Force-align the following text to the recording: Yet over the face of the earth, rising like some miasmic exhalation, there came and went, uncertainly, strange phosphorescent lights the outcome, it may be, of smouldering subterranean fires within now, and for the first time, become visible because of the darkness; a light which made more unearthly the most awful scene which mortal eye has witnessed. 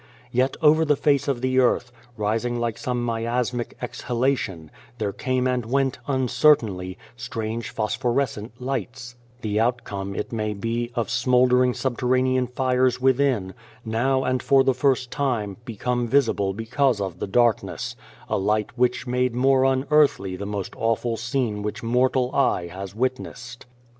Yet 0.31 0.57
over 0.63 0.83
the 0.83 0.95
face 0.95 1.27
of 1.27 1.41
the 1.41 1.59
earth, 1.59 1.91
rising 2.17 2.59
like 2.59 2.79
some 2.79 3.05
miasmic 3.05 3.75
exhalation, 3.83 4.71
there 4.97 5.13
came 5.13 5.45
and 5.47 5.63
went, 5.63 5.99
uncertainly, 6.07 6.97
strange 7.15 7.69
phosphorescent 7.69 8.59
lights 8.59 9.15
the 9.41 9.59
outcome, 9.59 10.15
it 10.15 10.31
may 10.33 10.55
be, 10.55 10.89
of 10.95 11.11
smouldering 11.11 11.75
subterranean 11.75 12.47
fires 12.47 12.99
within 12.99 13.53
now, 13.85 14.23
and 14.23 14.41
for 14.41 14.63
the 14.63 14.73
first 14.73 15.11
time, 15.11 15.57
become 15.65 16.07
visible 16.07 16.51
because 16.53 16.99
of 16.99 17.19
the 17.19 17.27
darkness; 17.27 17.95
a 18.27 18.39
light 18.39 18.75
which 18.75 19.05
made 19.05 19.35
more 19.35 19.63
unearthly 19.65 20.35
the 20.35 20.47
most 20.47 20.73
awful 20.77 21.15
scene 21.15 21.61
which 21.61 21.83
mortal 21.83 22.33
eye 22.33 22.65
has 22.65 22.95
witnessed. 22.95 23.67